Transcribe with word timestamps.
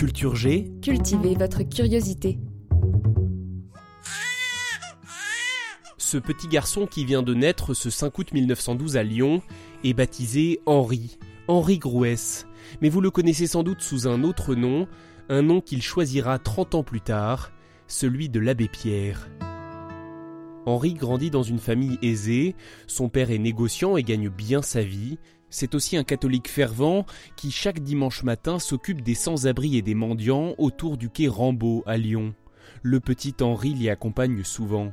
Culture 0.00 0.34
G, 0.34 0.72
Cultivez 0.80 1.34
votre 1.34 1.62
curiosité. 1.62 2.38
ce 5.98 6.16
petit 6.16 6.48
garçon 6.48 6.86
qui 6.86 7.04
vient 7.04 7.22
de 7.22 7.34
naître 7.34 7.74
ce 7.74 7.90
5 7.90 8.16
août 8.16 8.32
1912 8.32 8.96
à 8.96 9.02
Lyon 9.02 9.42
est 9.84 9.92
baptisé 9.92 10.62
Henri, 10.64 11.18
Henri 11.48 11.76
Grouès. 11.76 12.46
Mais 12.80 12.88
vous 12.88 13.02
le 13.02 13.10
connaissez 13.10 13.46
sans 13.46 13.62
doute 13.62 13.82
sous 13.82 14.08
un 14.08 14.24
autre 14.24 14.54
nom, 14.54 14.88
un 15.28 15.42
nom 15.42 15.60
qu'il 15.60 15.82
choisira 15.82 16.38
30 16.38 16.76
ans 16.76 16.82
plus 16.82 17.02
tard, 17.02 17.52
celui 17.86 18.30
de 18.30 18.40
l'abbé 18.40 18.68
Pierre. 18.68 19.28
Henri 20.64 20.94
grandit 20.94 21.30
dans 21.30 21.42
une 21.42 21.58
famille 21.58 21.98
aisée, 22.00 22.54
son 22.86 23.10
père 23.10 23.30
est 23.30 23.38
négociant 23.38 23.98
et 23.98 24.02
gagne 24.02 24.30
bien 24.30 24.62
sa 24.62 24.82
vie. 24.82 25.18
C'est 25.50 25.74
aussi 25.74 25.96
un 25.96 26.04
catholique 26.04 26.48
fervent 26.48 27.04
qui 27.36 27.50
chaque 27.50 27.80
dimanche 27.80 28.22
matin 28.22 28.58
s'occupe 28.58 29.02
des 29.02 29.14
sans-abri 29.14 29.76
et 29.76 29.82
des 29.82 29.94
mendiants 29.94 30.54
autour 30.58 30.96
du 30.96 31.10
quai 31.10 31.28
Rambaud 31.28 31.82
à 31.86 31.96
Lyon. 31.96 32.34
Le 32.82 33.00
petit 33.00 33.34
Henri 33.40 33.74
l'y 33.74 33.90
accompagne 33.90 34.44
souvent. 34.44 34.92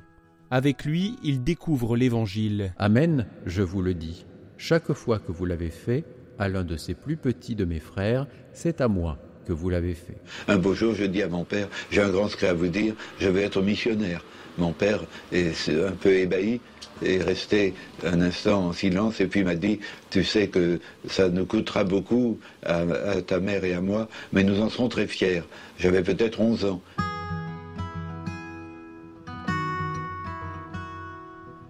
Avec 0.49 0.83
lui, 0.85 1.15
il 1.23 1.43
découvre 1.43 1.95
l'Évangile. 1.95 2.73
Amen, 2.77 3.27
je 3.45 3.61
vous 3.61 3.81
le 3.81 3.93
dis. 3.93 4.25
Chaque 4.57 4.93
fois 4.93 5.19
que 5.19 5.31
vous 5.31 5.45
l'avez 5.45 5.69
fait, 5.69 6.03
à 6.39 6.49
l'un 6.49 6.63
de 6.63 6.77
ces 6.77 6.95
plus 6.95 7.17
petits 7.17 7.55
de 7.55 7.65
mes 7.65 7.79
frères, 7.79 8.27
c'est 8.51 8.81
à 8.81 8.87
moi 8.87 9.19
que 9.47 9.53
vous 9.53 9.69
l'avez 9.69 9.93
fait. 9.93 10.17
Un 10.47 10.57
beau 10.57 10.73
jour, 10.73 10.93
je 10.93 11.05
dis 11.05 11.23
à 11.23 11.29
mon 11.29 11.45
père, 11.45 11.69
j'ai 11.89 12.01
un 12.01 12.09
grand 12.09 12.27
secret 12.27 12.49
à 12.49 12.53
vous 12.53 12.67
dire, 12.67 12.93
je 13.19 13.29
vais 13.29 13.43
être 13.43 13.61
missionnaire. 13.61 14.23
Mon 14.57 14.73
père 14.73 15.01
est 15.31 15.69
un 15.69 15.91
peu 15.91 16.13
ébahi, 16.13 16.59
est 17.03 17.23
resté 17.23 17.73
un 18.03 18.21
instant 18.21 18.67
en 18.67 18.73
silence 18.73 19.21
et 19.21 19.27
puis 19.27 19.43
m'a 19.43 19.55
dit, 19.55 19.79
tu 20.09 20.23
sais 20.23 20.47
que 20.47 20.79
ça 21.07 21.29
nous 21.29 21.45
coûtera 21.45 21.83
beaucoup 21.83 22.39
à, 22.63 22.79
à 22.79 23.21
ta 23.21 23.39
mère 23.39 23.63
et 23.63 23.73
à 23.73 23.81
moi, 23.81 24.09
mais 24.33 24.43
nous 24.43 24.59
en 24.61 24.69
serons 24.69 24.89
très 24.89 25.07
fiers. 25.07 25.43
J'avais 25.79 26.01
peut-être 26.03 26.41
11 26.41 26.65
ans. 26.65 26.81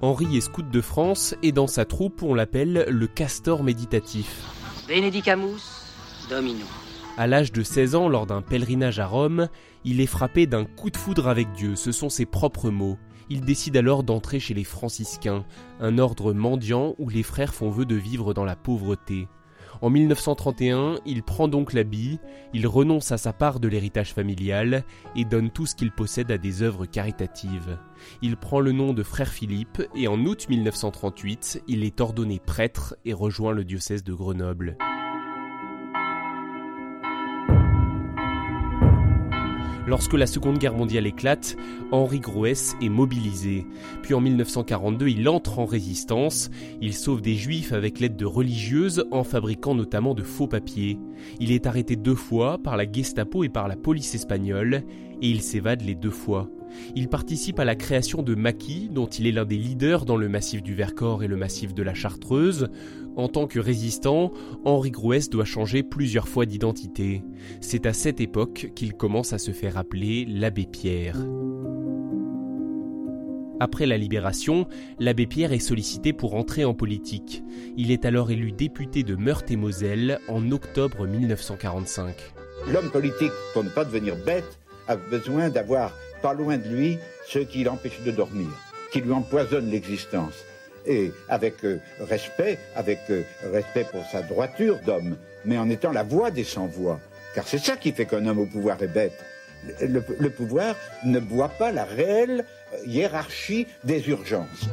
Henri 0.02 0.38
est 0.38 0.42
scout 0.42 0.70
de 0.70 0.82
France 0.82 1.36
et 1.42 1.52
dans 1.52 1.68
sa 1.68 1.84
troupe 1.84 2.22
on 2.22 2.34
l'appelle 2.34 2.86
le 2.88 3.08
castor 3.08 3.64
méditatif. 3.64 4.44
Benedicamus 4.88 5.84
Domino. 6.30 6.66
À 7.18 7.26
l'âge 7.26 7.52
de 7.52 7.64
16 7.64 7.96
ans, 7.96 8.10
lors 8.10 8.28
d'un 8.28 8.44
pèlerinage 8.44 9.00
à 9.00 9.08
Rome, 9.08 9.48
il 9.84 10.02
est 10.02 10.06
frappé 10.06 10.46
d'un 10.46 10.66
coup 10.66 10.92
de 10.92 10.98
foudre 10.98 11.28
avec 11.28 11.52
Dieu, 11.54 11.76
ce 11.76 11.92
sont 11.92 12.10
ses 12.10 12.28
propres 12.28 12.70
mots. 12.70 13.00
Il 13.32 13.42
décide 13.42 13.76
alors 13.76 14.04
d'entrer 14.04 14.40
chez 14.40 14.54
les 14.54 14.64
franciscains, 14.64 15.44
un 15.80 15.98
ordre 15.98 16.32
mendiant 16.34 16.94
où 17.00 17.10
les 17.10 17.24
frères 17.24 17.56
font 17.56 17.72
vœu 17.72 17.86
de 17.86 17.96
vivre 17.96 18.36
dans 18.36 18.46
la 18.46 18.56
pauvreté. 18.56 19.28
En 19.82 19.90
1931, 19.90 21.00
il 21.08 21.24
prend 21.24 21.48
donc 21.48 21.74
l'habit, 21.74 22.20
il 22.54 22.68
renonce 22.68 23.12
à 23.12 23.18
sa 23.18 23.34
part 23.34 23.60
de 23.60 23.68
l'héritage 23.68 24.14
familial 24.14 24.84
et 25.16 25.26
donne 25.26 25.50
tout 25.50 25.66
ce 25.66 25.74
qu'il 25.74 25.92
possède 25.92 26.32
à 26.32 26.38
des 26.38 26.62
œuvres 26.62 26.86
caritatives. 26.86 27.80
Il 28.22 28.38
prend 28.38 28.60
le 28.60 28.74
nom 28.74 28.94
de 28.94 29.02
frère 29.02 29.30
Philippe 29.30 29.82
et 29.96 30.08
en 30.08 30.24
août 30.24 30.46
1938, 30.50 31.64
il 31.68 31.84
est 31.84 32.00
ordonné 32.00 32.40
prêtre 32.40 32.96
et 33.06 33.14
rejoint 33.14 33.54
le 33.54 33.66
diocèse 33.66 34.04
de 34.04 34.14
Grenoble. 34.14 34.78
Lorsque 39.88 40.16
la 40.16 40.28
Seconde 40.28 40.58
Guerre 40.58 40.76
mondiale 40.76 41.08
éclate, 41.08 41.56
Henri 41.92 42.20
Grouès 42.20 42.76
est 42.82 42.90
mobilisé. 42.90 43.66
Puis 44.04 44.14
en 44.14 44.20
1942, 44.20 45.08
il 45.08 45.30
entre 45.30 45.60
en 45.60 45.66
résistance. 45.66 46.52
Il 46.82 46.94
sauve 46.94 47.22
des 47.22 47.36
juifs 47.36 47.72
avec 47.72 48.02
l'aide 48.02 48.18
de 48.18 48.26
religieuses 48.26 49.06
en 49.12 49.24
fabriquant 49.24 49.76
notamment 49.76 50.14
de 50.14 50.24
faux 50.24 50.48
papiers. 50.48 51.00
Il 51.40 51.54
est 51.54 51.68
arrêté 51.68 51.96
deux 51.96 52.16
fois 52.16 52.58
par 52.58 52.76
la 52.76 52.92
Gestapo 52.92 53.46
et 53.46 53.50
par 53.50 53.70
la 53.70 53.78
police 53.78 54.14
espagnole 54.14 54.84
et 55.22 55.30
il 55.30 55.42
s'évade 55.42 55.82
les 55.82 55.96
deux 55.96 56.12
fois. 56.12 56.50
Il 56.96 57.08
participe 57.08 57.60
à 57.60 57.66
la 57.66 57.76
création 57.76 58.22
de 58.22 58.36
Maquis, 58.36 58.90
dont 58.92 59.08
il 59.08 59.28
est 59.28 59.32
l'un 59.32 59.46
des 59.46 59.58
leaders 59.58 60.06
dans 60.06 60.18
le 60.18 60.30
massif 60.30 60.64
du 60.64 60.74
Vercors 60.74 61.24
et 61.24 61.28
le 61.28 61.38
massif 61.38 61.74
de 61.74 61.84
la 61.84 61.94
Chartreuse. 61.94 62.70
En 63.16 63.28
tant 63.28 63.48
que 63.48 63.60
résistant, 63.60 64.32
Henri 64.64 64.92
Grouès 64.92 65.30
doit 65.30 65.46
changer 65.46 65.84
plusieurs 65.84 66.28
fois 66.28 66.46
d'identité. 66.46 67.24
C'est 67.62 67.86
à 67.86 67.94
cette 67.94 68.22
époque 68.22 68.72
qu'il 68.76 68.94
commence 68.94 69.34
à 69.34 69.38
se 69.38 69.52
faire 69.52 69.78
appeler 69.78 70.26
l'abbé 70.26 70.66
Pierre. 70.66 71.18
Après 73.60 73.88
la 73.88 73.98
libération, 73.98 74.68
l'abbé 75.00 75.26
Pierre 75.26 75.52
est 75.52 75.60
sollicité 75.60 76.14
pour 76.14 76.36
entrer 76.36 76.64
en 76.64 76.76
politique. 76.76 77.44
Il 77.76 77.90
est 77.90 78.06
alors 78.06 78.30
élu 78.30 78.52
député 78.52 79.02
de 79.02 79.16
Meurthe-et-Moselle 79.16 80.20
en 80.28 80.52
octobre 80.52 81.08
1945. 81.08 82.16
L'homme 82.72 82.92
politique, 82.92 83.32
pour 83.54 83.64
ne 83.64 83.70
pas 83.70 83.84
devenir 83.84 84.16
bête, 84.26 84.60
a 84.88 84.96
besoin 84.96 85.50
d'avoir 85.50 85.92
pas 86.22 86.34
loin 86.34 86.58
de 86.58 86.68
lui 86.68 87.00
ce 87.28 87.40
qui 87.40 87.64
l'empêche 87.64 88.02
de 88.02 88.12
dormir, 88.12 88.48
qui 88.92 89.02
lui 89.02 89.12
empoisonne 89.12 89.70
l'existence. 89.70 90.34
Et 90.86 91.12
avec 91.28 91.64
euh, 91.66 91.80
respect, 92.00 92.60
avec 92.76 93.00
euh, 93.10 93.24
respect 93.52 93.86
pour 93.92 94.06
sa 94.06 94.22
droiture 94.22 94.80
d'homme, 94.86 95.18
mais 95.44 95.58
en 95.58 95.70
étant 95.70 95.92
la 95.92 96.04
voix 96.04 96.32
des 96.32 96.46
sans-voix. 96.46 97.00
Car 97.36 97.48
c'est 97.48 97.58
ça 97.58 97.76
qui 97.76 97.92
fait 97.92 98.06
qu'un 98.06 98.26
homme 98.26 98.40
au 98.40 98.46
pouvoir 98.46 98.82
est 98.82 98.88
bête. 98.88 99.20
Le, 99.82 100.02
le 100.20 100.30
pouvoir 100.30 100.76
ne 101.04 101.20
voit 101.20 101.50
pas 101.50 101.72
la 101.72 101.84
réelle 101.84 102.46
euh, 102.74 102.78
hiérarchie 102.86 103.68
des 103.84 104.08
urgences. 104.08 104.70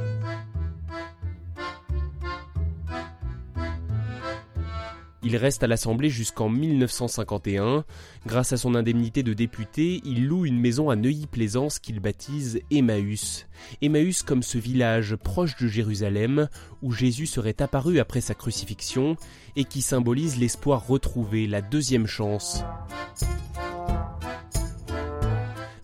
Il 5.34 5.38
reste 5.38 5.64
à 5.64 5.66
l'Assemblée 5.66 6.10
jusqu'en 6.10 6.48
1951. 6.48 7.84
Grâce 8.24 8.52
à 8.52 8.56
son 8.56 8.76
indemnité 8.76 9.24
de 9.24 9.32
député, 9.32 10.00
il 10.04 10.28
loue 10.28 10.46
une 10.46 10.60
maison 10.60 10.90
à 10.90 10.94
Neuilly-Plaisance 10.94 11.80
qu'il 11.80 11.98
baptise 11.98 12.60
Emmaüs. 12.70 13.48
Emmaüs 13.82 14.22
comme 14.22 14.44
ce 14.44 14.58
village 14.58 15.16
proche 15.16 15.56
de 15.56 15.66
Jérusalem 15.66 16.48
où 16.82 16.92
Jésus 16.92 17.26
serait 17.26 17.60
apparu 17.60 17.98
après 17.98 18.20
sa 18.20 18.34
crucifixion 18.34 19.16
et 19.56 19.64
qui 19.64 19.82
symbolise 19.82 20.38
l'espoir 20.38 20.86
retrouvé, 20.86 21.48
la 21.48 21.62
deuxième 21.62 22.06
chance. 22.06 22.62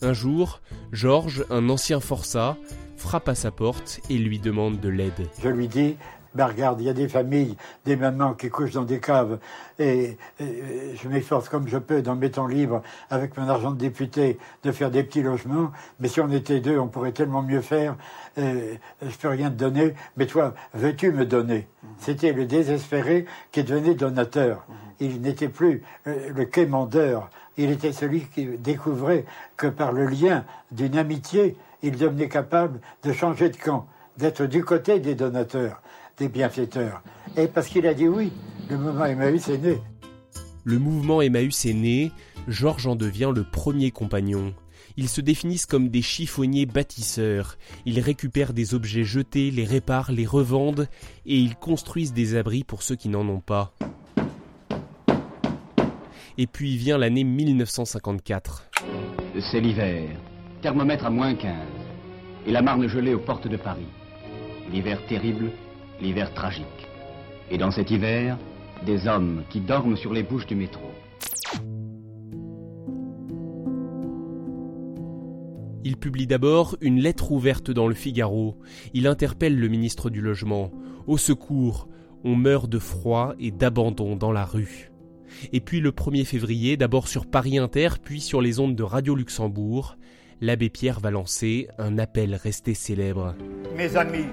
Un 0.01 0.13
jour, 0.13 0.61
Georges, 0.93 1.45
un 1.51 1.69
ancien 1.71 1.99
forçat, 1.99 2.57
frappe 2.97 3.29
à 3.29 3.35
sa 3.35 3.51
porte 3.51 3.99
et 4.11 4.17
lui 4.17 4.39
demande 4.39 4.79
de 4.79 4.89
l'aide. 4.89 5.27
Je 5.43 5.49
lui 5.49 5.67
dis 5.67 5.97
ben 6.35 6.47
regarde, 6.47 6.81
il 6.81 6.87
y 6.87 6.91
a 6.91 6.95
des 6.95 7.09
familles, 7.09 7.57
des 7.85 7.97
mamans 7.97 8.35
qui 8.35 8.49
couchent 8.49 8.73
dans 8.73 8.85
des 8.85 9.01
caves, 9.01 9.39
et, 9.79 10.17
et 10.39 10.63
je 10.95 11.09
m'efforce 11.09 11.49
comme 11.49 11.69
je 11.69 11.79
peux 11.79 12.03
dans 12.03 12.17
mes 12.17 12.31
temps 12.31 12.47
libres, 12.47 12.83
avec 13.11 13.37
mon 13.37 13.49
argent 13.49 13.71
de 13.71 13.79
député, 13.79 14.39
de 14.63 14.73
faire 14.73 14.91
des 14.91 15.03
petits 15.03 15.23
logements, 15.23 15.71
mais 15.99 16.09
si 16.09 16.21
on 16.21 16.31
était 16.31 16.61
deux, 16.61 16.79
on 16.79 16.89
pourrait 16.89 17.13
tellement 17.13 17.43
mieux 17.43 17.61
faire, 17.61 17.97
euh, 18.39 18.75
je 19.03 19.17
peux 19.17 19.29
rien 19.29 19.51
te 19.51 19.57
donner, 19.57 19.95
mais 20.17 20.27
toi, 20.27 20.55
veux-tu 20.75 21.13
me 21.13 21.27
donner? 21.27 21.67
C'était 21.99 22.33
le 22.33 22.47
désespéré 22.47 23.27
qui 23.53 23.65
devenait 23.65 23.95
donateur. 23.95 24.67
Il 25.01 25.21
n'était 25.21 25.49
plus 25.49 25.83
euh, 26.07 26.31
le 26.35 26.45
quémandeur, 26.45 27.31
il 27.57 27.71
était 27.71 27.93
celui 27.93 28.21
qui 28.23 28.47
découvrait 28.59 29.25
que 29.57 29.67
par 29.67 29.93
le 29.93 30.07
lien 30.07 30.45
d'une 30.71 30.97
amitié, 30.97 31.57
il 31.83 31.97
devenait 31.97 32.29
capable 32.29 32.81
de 33.03 33.13
changer 33.13 33.49
de 33.49 33.57
camp, 33.57 33.87
d'être 34.17 34.45
du 34.45 34.65
côté 34.65 35.01
des 35.01 35.15
donateurs 35.15 35.83
des 36.21 36.29
bienfaiteurs. 36.29 37.03
Et 37.37 37.49
parce 37.49 37.67
qu'il 37.67 37.87
a 37.87 37.95
dit 37.95 38.07
oui, 38.07 38.31
le 38.69 38.77
mouvement 38.77 39.07
Emmaüs 39.07 39.49
est 39.49 39.59
né. 39.59 39.79
Le 40.65 40.79
mouvement 40.79 41.23
Emmaüs 41.23 41.65
est 41.65 41.73
né, 41.73 42.13
Georges 42.47 42.87
en 42.87 42.95
devient 42.95 43.33
le 43.35 43.43
premier 43.43 43.91
compagnon. 43.91 44.55
Ils 44.97 45.09
se 45.09 45.23
définissent 45.23 45.67
comme 45.67 45.89
des 45.89 46.03
chiffonniers 46.03 46.67
bâtisseurs. 46.67 47.57
Ils 47.87 48.01
récupèrent 48.01 48.53
des 48.53 48.75
objets 48.75 49.05
jetés, 49.05 49.51
les 49.51 49.65
réparent, 49.65 50.13
les 50.13 50.27
revendent 50.27 50.89
et 51.25 51.39
ils 51.39 51.57
construisent 51.57 52.13
des 52.13 52.37
abris 52.37 52.65
pour 52.65 52.83
ceux 52.83 52.97
qui 52.97 53.09
n'en 53.09 53.27
ont 53.27 53.41
pas. 53.41 53.73
Et 56.37 56.47
puis 56.47 56.77
vient 56.77 56.99
l'année 56.99 57.25
1954. 57.25 58.69
C'est 59.51 59.61
l'hiver. 59.61 60.11
Thermomètre 60.61 61.07
à 61.07 61.11
moins 61.11 61.35
15. 61.35 61.55
Et 62.47 62.53
la 62.53 62.61
Marne 62.61 62.87
gelée 62.89 63.15
aux 63.15 63.21
portes 63.21 63.49
de 63.49 63.57
Paris. 63.57 63.89
L'hiver 64.71 65.01
terrible, 65.07 65.51
l'hiver 66.01 66.33
tragique. 66.35 66.67
Et 67.51 67.59
dans 67.59 67.71
cet 67.71 67.91
hiver, 67.91 68.39
des 68.85 69.07
hommes 69.07 69.43
qui 69.51 69.61
dorment 69.61 69.97
sur 69.97 70.13
les 70.13 70.23
bouches 70.23 70.47
du 70.47 70.55
métro. 70.55 70.91
Il 75.83 75.97
publie 75.97 76.27
d'abord 76.27 76.77
une 76.81 77.01
lettre 77.01 77.33
ouverte 77.33 77.71
dans 77.71 77.89
le 77.89 77.95
Figaro. 77.95 78.59
Il 78.93 79.07
interpelle 79.07 79.59
le 79.59 79.69
ministre 79.69 80.11
du 80.11 80.21
Logement. 80.21 80.71
Au 81.07 81.17
secours, 81.17 81.89
on 82.23 82.37
meurt 82.37 82.69
de 82.69 82.79
froid 82.79 83.35
et 83.39 83.51
d'abandon 83.51 84.15
dans 84.15 84.31
la 84.31 84.45
rue. 84.45 84.91
Et 85.53 85.61
puis 85.61 85.81
le 85.81 85.91
1er 85.91 86.25
février, 86.25 86.77
d'abord 86.77 87.09
sur 87.09 87.27
Paris 87.27 87.59
Inter, 87.59 87.89
puis 88.03 88.21
sur 88.21 88.43
les 88.43 88.61
ondes 88.61 88.77
de 88.77 88.83
Radio 88.83 89.15
Luxembourg, 89.15 89.97
l'abbé 90.41 90.69
Pierre 90.69 91.01
va 91.01 91.11
lancer 91.11 91.69
un 91.79 91.99
appel 91.99 92.35
resté 92.35 92.75
célèbre. 92.75 93.35
Mes 93.77 93.97
amis, 93.97 94.27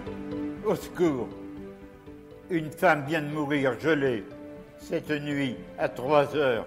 au 0.66 0.76
secours. 0.76 1.30
Une 2.50 2.72
femme 2.72 3.04
vient 3.06 3.22
de 3.22 3.28
mourir 3.28 3.78
gelée 3.78 4.24
cette 4.80 5.10
nuit 5.10 5.58
à 5.78 5.90
3 5.90 6.34
heures 6.38 6.66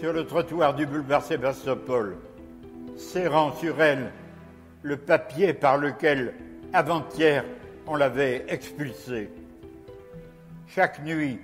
sur 0.00 0.14
le 0.14 0.24
trottoir 0.24 0.74
du 0.74 0.86
boulevard 0.86 1.22
Sébastopol 1.22 2.16
serrant 2.96 3.52
sur 3.52 3.82
elle 3.82 4.10
le 4.82 4.96
papier 4.96 5.52
par 5.52 5.76
lequel, 5.76 6.32
avant-hier, 6.72 7.44
on 7.86 7.96
l'avait 7.96 8.46
expulsée. 8.48 9.28
Chaque 10.66 11.04
nuit, 11.04 11.38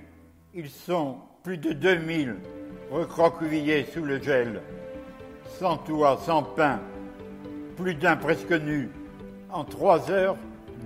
ils 0.55 0.69
sont 0.69 1.17
plus 1.43 1.57
de 1.59 1.71
2000 1.71 2.37
recroquevillés 2.91 3.85
sous 3.93 4.03
le 4.03 4.19
gel, 4.19 4.61
sans 5.59 5.77
toit, 5.77 6.19
sans 6.25 6.41
pain, 6.41 6.79
plus 7.77 7.93
d'un 7.93 8.15
presque 8.15 8.51
nu. 8.53 8.89
En 9.51 9.63
trois 9.65 10.09
heures, 10.09 10.37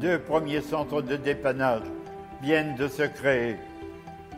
deux 0.01 0.19
premiers 0.19 0.61
centres 0.61 1.01
de 1.01 1.15
dépannage 1.15 1.83
viennent 2.45 2.75
de 2.75 2.87
se 2.87 3.01
créer. 3.01 3.55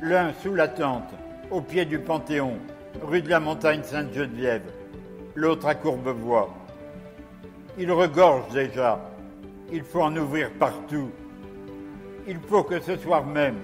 L'un 0.01 0.31
sous 0.42 0.54
la 0.54 0.69
tente, 0.69 1.13
au 1.51 1.59
pied 1.59 1.83
du 1.83 2.00
Panthéon, 2.00 2.54
rue 3.01 3.21
de 3.21 3.30
la 3.30 3.42
Montagne 3.42 3.83
Sainte-Geneviève 3.83 4.63
l'autre 5.36 5.68
à 5.68 5.75
Courbevoie. 5.75 6.50
Il 7.77 7.92
regorge 7.92 8.48
déjà. 8.54 9.01
Il 9.74 9.83
faut 9.83 10.01
en 10.01 10.15
ouvrir 10.15 10.51
partout. 10.51 11.12
Il 12.30 12.39
faut 12.48 12.63
que 12.63 12.80
ce 12.80 12.95
soir 12.95 13.25
même, 13.25 13.57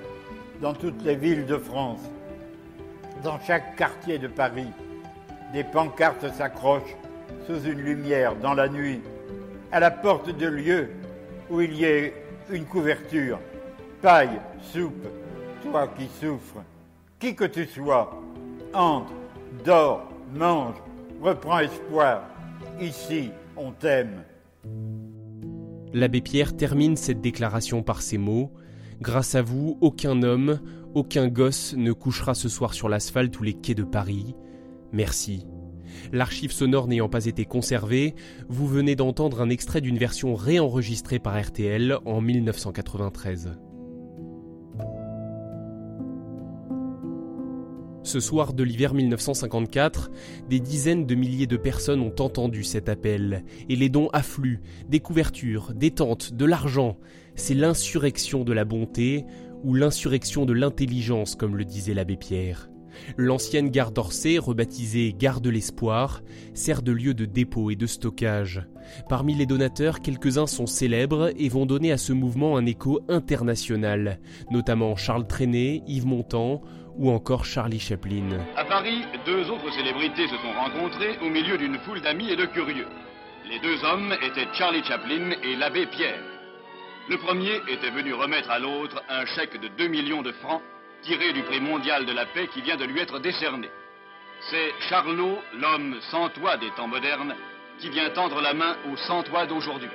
dans 0.62 0.74
toutes 0.74 1.01
les 1.04 1.16
villes 1.16 1.46
de 1.46 1.57
France, 1.57 2.01
dans 3.24 3.39
chaque 3.39 3.78
quartier 3.78 4.19
de 4.19 4.28
Paris, 4.28 4.72
des 5.54 5.63
pancartes 5.63 6.30
s'accrochent 6.34 6.98
sous 7.48 7.63
une 7.63 7.80
lumière 7.80 8.36
dans 8.36 8.54
la 8.54 8.68
nuit, 8.68 9.01
à 9.72 9.80
la 9.80 9.89
porte 9.89 10.30
de 10.36 10.48
lieux 10.48 10.89
où 11.50 11.62
il 11.62 11.74
y 11.75 11.86
ait 11.86 12.13
une 12.51 12.66
couverture, 12.66 13.39
paille, 14.04 14.42
soupe, 14.62 15.08
toi 15.64 15.88
qui 15.98 16.10
souffres, 16.20 16.62
qui 17.20 17.34
que 17.34 17.46
tu 17.46 17.66
sois, 17.66 18.22
entre, 18.74 19.14
dors, 19.64 20.10
mange, 20.36 20.76
reprends 21.22 21.60
espoir. 21.60 22.24
Ici, 22.82 23.32
on 23.56 23.72
t'aime. 23.72 24.24
L'abbé 25.94 26.20
Pierre 26.20 26.58
termine 26.58 26.98
cette 26.98 27.22
déclaration 27.22 27.82
par 27.82 28.02
ces 28.02 28.18
mots 28.18 28.52
Grâce 29.00 29.36
à 29.36 29.42
vous, 29.42 29.78
aucun 29.80 30.22
homme, 30.22 30.60
aucun 30.94 31.30
gosse 31.30 31.74
ne 31.78 31.94
couchera 31.94 32.34
ce 32.34 32.50
soir 32.50 32.74
sur 32.74 32.90
l'asphalte 32.90 33.40
ou 33.40 33.44
les 33.44 33.54
quais 33.54 33.74
de 33.74 33.84
Paris. 33.84 34.36
Merci. 34.92 35.46
L'archive 36.12 36.52
sonore 36.52 36.88
n'ayant 36.88 37.10
pas 37.10 37.26
été 37.26 37.46
conservée, 37.46 38.16
vous 38.50 38.68
venez 38.68 38.98
d'entendre 38.98 39.40
un 39.40 39.50
extrait 39.50 39.82
d'une 39.82 39.98
version 39.98 40.36
réenregistrée 40.36 41.20
par 41.20 41.42
RTL 41.42 41.98
en 42.06 42.20
1993. 42.20 43.52
Ce 48.13 48.19
soir 48.19 48.54
de 48.54 48.62
l'hiver 48.62 48.94
1954, 48.94 50.12
des 50.48 50.60
dizaines 50.60 51.07
de 51.07 51.15
milliers 51.15 51.48
de 51.48 51.57
personnes 51.57 52.01
ont 52.01 52.13
entendu 52.19 52.63
cet 52.63 52.88
appel, 52.88 53.44
et 53.69 53.75
les 53.75 53.89
dons 53.89 54.10
affluent, 54.13 54.62
des 54.88 55.00
couvertures, 55.00 55.74
des 55.74 55.89
tentes, 55.89 56.36
de 56.36 56.45
l'argent. 56.45 57.00
C'est 57.33 57.56
l'insurrection 57.56 58.44
de 58.44 58.54
la 58.54 58.65
bonté, 58.65 59.25
ou 59.63 59.74
l'insurrection 59.74 60.45
de 60.45 60.54
l'intelligence, 60.54 61.33
comme 61.33 61.57
le 61.57 61.65
disait 61.65 61.95
l'abbé 61.95 62.15
Pierre. 62.15 62.69
L'ancienne 63.18 63.69
gare 63.69 63.92
d'Orsay, 63.92 64.38
rebaptisée 64.38 65.15
Gare 65.18 65.42
de 65.42 65.50
l'Espoir, 65.50 66.21
sert 66.54 66.83
de 66.83 66.92
lieu 66.92 67.15
de 67.15 67.25
dépôt 67.25 67.71
et 67.71 67.75
de 67.75 67.88
stockage. 67.88 68.62
Parmi 69.10 69.33
les 69.33 69.48
donateurs, 69.48 70.01
quelques-uns 70.01 70.45
sont 70.45 70.68
célèbres 70.68 71.31
et 71.36 71.50
vont 71.50 71.65
donner 71.65 71.92
à 71.92 71.98
ce 71.98 72.13
mouvement 72.13 72.57
un 72.57 72.65
écho 72.68 73.01
international, 73.10 74.19
notamment 74.51 74.95
Charles 74.95 75.25
Trenet, 75.25 75.81
Yves 75.88 76.06
Montand, 76.06 76.62
ou 76.98 77.12
encore 77.12 77.45
Charlie 77.45 77.80
Chaplin. 77.80 78.30
À 78.56 78.66
Paris, 78.66 79.04
deux 79.25 79.50
autres 79.50 79.72
célébrités 79.72 80.28
se 80.28 80.38
sont 80.38 80.54
rencontrées 80.54 81.18
au 81.22 81.30
milieu 81.30 81.57
d'une 81.57 81.80
foule 81.80 82.01
d'amis 82.01 82.30
et 82.30 82.36
de 82.36 82.45
curieux. 82.45 82.88
Les 83.50 83.60
deux 83.60 83.84
hommes 83.84 84.13
étaient 84.22 84.48
Charlie 84.54 84.84
Chaplin 84.84 85.31
et 85.44 85.56
l'abbé 85.56 85.86
Pierre. 85.88 86.22
Le 87.10 87.18
premier 87.18 87.62
était 87.68 87.90
venu 87.90 88.13
remettre 88.13 88.50
à 88.50 88.60
l'autre 88.60 89.01
un 89.10 89.25
chèque 89.25 89.60
de 89.60 89.68
2 89.68 89.88
millions 89.88 90.22
de 90.22 90.31
francs 90.31 90.62
tiré 91.04 91.34
du 91.34 91.44
prix 91.44 91.60
mondial 91.60 92.06
de 92.06 92.13
la 92.13 92.25
paix 92.25 92.48
qui 92.54 92.62
vient 92.62 92.78
de 92.78 92.86
lui 92.86 93.00
être 93.00 93.19
décerné. 93.19 93.69
C'est 94.50 94.74
Charlot, 94.89 95.39
l'homme 95.60 95.98
sans 96.12 96.30
toit 96.30 96.57
des 96.57 96.72
temps 96.72 96.88
modernes, 96.88 97.36
qui 97.80 97.89
vient 97.89 98.10
tendre 98.12 98.42
la 98.42 98.54
main 98.54 98.75
au 98.92 98.96
sans 98.98 99.24
toit 99.24 99.46
d'aujourd'hui. 99.46 99.89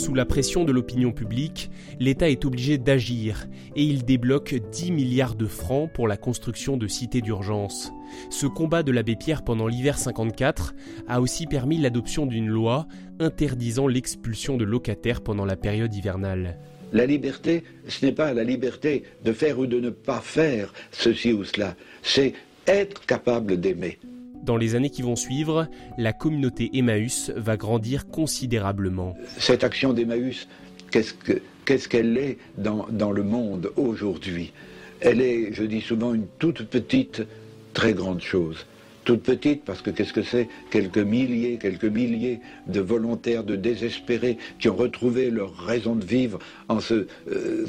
Sous 0.00 0.14
la 0.14 0.24
pression 0.24 0.64
de 0.64 0.72
l'opinion 0.72 1.12
publique, 1.12 1.70
l'État 1.98 2.30
est 2.30 2.46
obligé 2.46 2.78
d'agir 2.78 3.46
et 3.76 3.84
il 3.84 4.06
débloque 4.06 4.54
10 4.54 4.92
milliards 4.92 5.34
de 5.34 5.44
francs 5.44 5.92
pour 5.92 6.08
la 6.08 6.16
construction 6.16 6.78
de 6.78 6.88
cités 6.88 7.20
d'urgence. 7.20 7.92
Ce 8.30 8.46
combat 8.46 8.82
de 8.82 8.92
l'abbé 8.92 9.14
Pierre 9.14 9.44
pendant 9.44 9.66
l'hiver 9.66 9.98
54 9.98 10.74
a 11.06 11.20
aussi 11.20 11.46
permis 11.46 11.76
l'adoption 11.76 12.24
d'une 12.24 12.48
loi 12.48 12.88
interdisant 13.18 13.88
l'expulsion 13.88 14.56
de 14.56 14.64
locataires 14.64 15.20
pendant 15.20 15.44
la 15.44 15.56
période 15.56 15.94
hivernale. 15.94 16.58
La 16.94 17.04
liberté, 17.04 17.62
ce 17.86 18.06
n'est 18.06 18.12
pas 18.12 18.32
la 18.32 18.42
liberté 18.42 19.04
de 19.22 19.34
faire 19.34 19.58
ou 19.58 19.66
de 19.66 19.80
ne 19.80 19.90
pas 19.90 20.22
faire 20.22 20.72
ceci 20.92 21.34
ou 21.34 21.44
cela, 21.44 21.76
c'est 22.02 22.32
être 22.66 23.04
capable 23.04 23.60
d'aimer. 23.60 23.98
Dans 24.42 24.56
les 24.56 24.74
années 24.74 24.90
qui 24.90 25.02
vont 25.02 25.16
suivre, 25.16 25.68
la 25.98 26.12
communauté 26.12 26.70
Emmaüs 26.72 27.30
va 27.36 27.56
grandir 27.56 28.08
considérablement. 28.08 29.14
Cette 29.38 29.64
action 29.64 29.92
d'Emmaüs, 29.92 30.48
qu'est-ce 30.90 31.88
qu'elle 31.88 32.16
est 32.16 32.38
dans, 32.58 32.86
dans 32.90 33.12
le 33.12 33.22
monde 33.22 33.72
aujourd'hui? 33.76 34.52
Elle 35.00 35.20
est, 35.20 35.52
je 35.52 35.64
dis 35.64 35.80
souvent, 35.80 36.14
une 36.14 36.26
toute 36.38 36.64
petite, 36.64 37.22
très 37.74 37.92
grande 37.92 38.20
chose 38.20 38.66
toute 39.10 39.22
petite, 39.24 39.64
parce 39.64 39.82
que 39.82 39.90
qu'est-ce 39.90 40.12
que 40.12 40.22
c'est 40.22 40.46
Quelques 40.70 40.98
milliers, 40.98 41.58
quelques 41.60 41.82
milliers 41.82 42.38
de 42.68 42.78
volontaires, 42.78 43.42
de 43.42 43.56
désespérés, 43.56 44.38
qui 44.60 44.68
ont 44.68 44.76
retrouvé 44.76 45.30
leur 45.30 45.52
raison 45.56 45.96
de 45.96 46.04
vivre 46.04 46.38
en 46.68 46.78
se, 46.78 47.08
euh, 47.28 47.66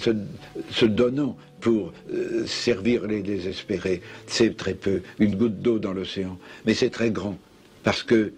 donnant 0.84 1.36
pour 1.60 1.94
euh, 2.14 2.46
servir 2.46 3.08
les 3.08 3.24
désespérés. 3.24 4.04
C'est 4.28 4.56
très 4.56 4.76
peu, 4.76 5.02
une 5.18 5.36
goutte 5.36 5.60
d'eau 5.64 5.80
dans 5.80 5.94
l'océan, 5.94 6.38
mais 6.68 6.76
c'est 6.76 6.92
très 6.92 7.10
grand, 7.10 7.40
parce 7.82 8.04
que 8.04 8.34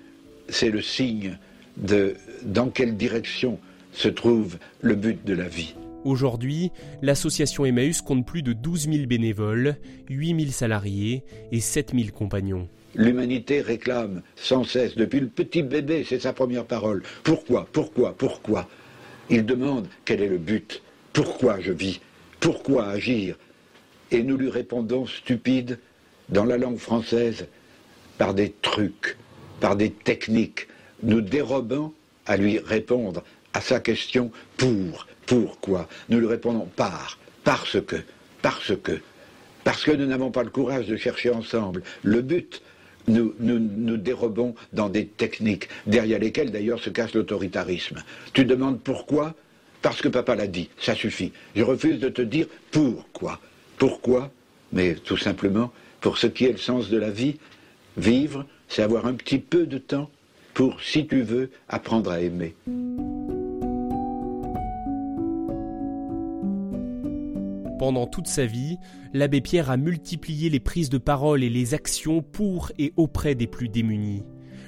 c'est 0.48 0.70
le 0.70 0.82
signe 0.82 1.38
de 1.76 2.14
dans 2.44 2.70
quelle 2.70 2.96
direction 2.96 3.60
se 3.92 4.08
trouve 4.08 4.58
le 4.80 4.96
but 4.96 5.26
de 5.26 5.34
la 5.34 5.50
vie. 5.50 5.76
Aujourd'hui, 6.04 6.72
l'association 7.02 7.66
Emmaüs 7.66 8.02
compte 8.02 8.26
plus 8.26 8.42
de 8.42 8.54
12 8.54 8.90
000 8.92 9.06
bénévoles, 9.08 9.78
8 10.10 10.40
000 10.42 10.52
salariés 10.52 11.24
et 11.52 11.60
7 11.60 11.94
000 11.96 12.10
compagnons. 12.14 12.68
L'humanité 12.96 13.62
réclame 13.62 14.22
sans 14.36 14.64
cesse, 14.64 14.96
depuis 14.96 15.20
le 15.20 15.28
petit 15.28 15.64
bébé, 15.64 16.06
c'est 16.08 16.20
sa 16.20 16.34
première 16.34 16.66
parole. 16.66 17.04
Pourquoi 17.24 17.68
Pourquoi 17.72 18.16
Pourquoi? 18.16 18.68
Il 19.30 19.46
demande 19.46 19.88
quel 20.06 20.22
est 20.22 20.28
le 20.28 20.38
but 20.38 20.82
Pourquoi 21.14 21.60
je 21.60 21.72
vis? 21.72 22.02
Pourquoi 22.40 22.88
agir? 22.88 23.38
Et 24.12 24.22
nous 24.22 24.38
lui 24.38 24.50
répondons 24.50 25.08
stupide, 25.08 25.80
dans 26.30 26.46
la 26.46 26.58
langue 26.58 26.78
française, 26.78 27.48
par 28.18 28.34
des 28.34 28.54
trucs, 28.62 29.18
par 29.60 29.76
des 29.76 29.90
techniques. 29.90 30.68
Nous 31.02 31.22
dérobons 31.22 31.94
à 32.26 32.38
lui 32.38 32.60
répondre 32.60 33.24
à 33.54 33.62
sa 33.62 33.80
question 33.80 34.32
pour, 34.58 35.08
pourquoi. 35.26 35.88
Nous 36.10 36.20
lui 36.20 36.28
répondons 36.28 36.68
par, 36.76 37.18
parce 37.44 37.82
que, 37.82 37.98
parce 38.42 38.74
que, 38.82 39.00
parce 39.64 39.84
que 39.84 39.92
nous 39.92 40.06
n'avons 40.06 40.32
pas 40.32 40.44
le 40.44 40.50
courage 40.50 40.88
de 40.88 40.98
chercher 40.98 41.30
ensemble 41.30 41.84
le 42.04 42.22
but 42.22 42.62
nous, 43.08 43.34
nous, 43.40 43.98
dérobons 43.98 44.56
dans 44.72 44.90
des 44.90 45.06
techniques, 45.06 45.68
derrière 45.86 46.20
lesquelles 46.20 46.52
d'ailleurs 46.52 46.80
se 46.80 46.90
cache 46.90 47.14
l'autoritarisme. 47.14 48.02
Tu 48.34 48.46
demandes 48.46 48.80
pourquoi? 48.80 49.36
Parce 49.82 50.02
que 50.02 50.08
papa 50.08 50.36
l'a 50.36 50.48
dit, 50.48 50.70
ça 50.80 50.96
suffit. 50.96 51.34
Je 51.56 51.64
refuse 51.64 52.00
de 52.00 52.10
te 52.10 52.22
dire 52.22 52.48
pourquoi. 52.72 53.40
Pourquoi? 53.78 54.32
Mais 54.72 54.96
tout 54.96 55.18
simplement, 55.18 55.72
pour 56.00 56.18
ce 56.18 56.28
qui 56.28 56.46
est 56.46 56.52
le 56.52 56.58
sens 56.58 56.90
de 56.90 56.98
la 56.98 57.10
vie, 57.10 57.38
vivre, 57.98 58.46
c'est 58.70 58.82
avoir 58.82 59.06
un 59.06 59.14
petit 59.14 59.40
peu 59.40 59.66
de 59.66 59.78
temps 59.78 60.10
pour, 60.54 60.82
si 60.82 61.06
tu 61.06 61.22
veux, 61.22 61.50
apprendre 61.68 62.12
à 62.12 62.22
aimer. 62.22 62.56
Pendant 67.84 68.08
toute 68.08 68.28
sa 68.28 68.46
vie, 68.46 68.78
l'abbé 69.12 69.42
Pierre 69.42 69.70
a 69.70 69.76
multiplié 69.76 70.50
les 70.50 70.62
prises 70.62 70.88
de 70.88 70.98
parole 70.98 71.44
et 71.44 71.50
les 71.50 71.74
actions 71.74 72.22
pour 72.22 72.72
et 72.80 72.94
auprès 72.96 73.36
des 73.36 73.46
plus 73.46 73.68
démunis. 73.68 74.24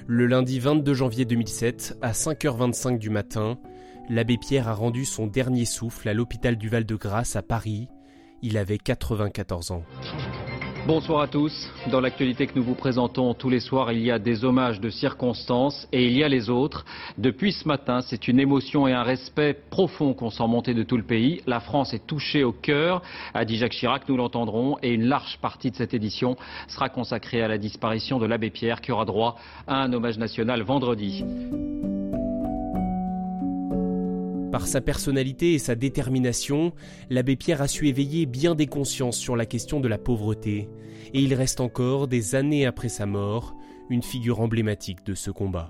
Le 0.06 0.26
lundi 0.26 0.58
22 0.58 0.92
janvier 0.92 1.24
2007, 1.24 1.96
à 2.02 2.12
5h25 2.12 2.98
du 2.98 3.08
matin, 3.08 3.58
l'abbé 4.10 4.36
Pierre 4.36 4.68
a 4.68 4.74
rendu 4.74 5.06
son 5.06 5.26
dernier 5.26 5.64
souffle 5.64 6.10
à 6.10 6.12
l'hôpital 6.12 6.56
du 6.56 6.68
Val-de-Grâce 6.68 7.36
à 7.36 7.42
Paris. 7.42 7.88
Il 8.42 8.58
avait 8.58 8.76
94 8.76 9.70
ans. 9.70 9.82
Bonsoir 10.86 11.22
à 11.22 11.26
tous. 11.26 11.68
Dans 11.90 12.00
l'actualité 12.00 12.46
que 12.46 12.56
nous 12.56 12.62
vous 12.62 12.76
présentons 12.76 13.34
tous 13.34 13.50
les 13.50 13.58
soirs, 13.58 13.90
il 13.90 14.02
y 14.02 14.12
a 14.12 14.20
des 14.20 14.44
hommages 14.44 14.80
de 14.80 14.88
circonstances 14.88 15.88
et 15.90 16.06
il 16.06 16.16
y 16.16 16.22
a 16.22 16.28
les 16.28 16.48
autres. 16.48 16.84
Depuis 17.18 17.50
ce 17.50 17.66
matin, 17.66 18.02
c'est 18.02 18.28
une 18.28 18.38
émotion 18.38 18.86
et 18.86 18.92
un 18.92 19.02
respect 19.02 19.58
profond 19.68 20.14
qu'on 20.14 20.30
sent 20.30 20.46
monter 20.46 20.74
de 20.74 20.84
tout 20.84 20.96
le 20.96 21.02
pays. 21.02 21.42
La 21.48 21.58
France 21.58 21.92
est 21.92 22.06
touchée 22.06 22.44
au 22.44 22.52
cœur, 22.52 23.02
a 23.34 23.44
dit 23.44 23.56
Jacques 23.56 23.72
Chirac, 23.72 24.08
nous 24.08 24.16
l'entendrons, 24.16 24.76
et 24.80 24.94
une 24.94 25.06
large 25.06 25.38
partie 25.42 25.72
de 25.72 25.76
cette 25.76 25.92
édition 25.92 26.36
sera 26.68 26.88
consacrée 26.88 27.42
à 27.42 27.48
la 27.48 27.58
disparition 27.58 28.20
de 28.20 28.26
l'abbé 28.26 28.50
Pierre 28.50 28.80
qui 28.80 28.92
aura 28.92 29.04
droit 29.04 29.34
à 29.66 29.82
un 29.82 29.92
hommage 29.92 30.18
national 30.18 30.62
vendredi. 30.62 31.24
Par 34.56 34.66
sa 34.66 34.80
personnalité 34.80 35.52
et 35.52 35.58
sa 35.58 35.74
détermination, 35.74 36.72
l'abbé 37.10 37.36
Pierre 37.36 37.60
a 37.60 37.68
su 37.68 37.88
éveiller 37.88 38.24
bien 38.24 38.54
des 38.54 38.66
consciences 38.66 39.18
sur 39.18 39.36
la 39.36 39.44
question 39.44 39.80
de 39.80 39.86
la 39.86 39.98
pauvreté, 39.98 40.70
et 41.12 41.20
il 41.20 41.34
reste 41.34 41.60
encore, 41.60 42.08
des 42.08 42.34
années 42.34 42.64
après 42.64 42.88
sa 42.88 43.04
mort, 43.04 43.54
une 43.90 44.02
figure 44.02 44.40
emblématique 44.40 45.04
de 45.04 45.14
ce 45.14 45.30
combat. 45.30 45.68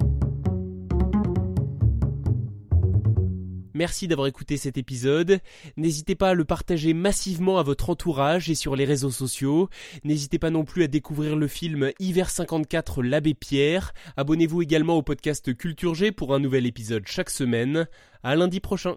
Merci 3.77 4.09
d'avoir 4.09 4.27
écouté 4.27 4.57
cet 4.57 4.79
épisode. 4.79 5.39
N'hésitez 5.77 6.15
pas 6.15 6.31
à 6.31 6.35
le 6.35 6.47
partager 6.47 6.95
massivement 6.95 7.59
à 7.59 7.63
votre 7.63 7.91
entourage 7.91 8.49
et 8.49 8.55
sur 8.55 8.75
les 8.75 8.87
réseaux 8.87 9.11
sociaux. 9.11 9.69
N'hésitez 10.03 10.39
pas 10.39 10.49
non 10.49 10.65
plus 10.65 10.83
à 10.83 10.87
découvrir 10.87 11.37
le 11.37 11.47
film 11.47 11.91
Hiver 11.99 12.31
54 12.31 13.03
L'Abbé 13.03 13.35
Pierre. 13.35 13.93
Abonnez-vous 14.17 14.63
également 14.63 14.97
au 14.97 15.03
podcast 15.03 15.55
Culture 15.55 15.95
G 15.95 16.11
pour 16.11 16.35
un 16.35 16.39
nouvel 16.39 16.65
épisode 16.65 17.07
chaque 17.07 17.29
semaine. 17.29 17.87
À 18.23 18.35
lundi 18.35 18.61
prochain. 18.61 18.97